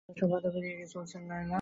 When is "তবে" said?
0.03-0.19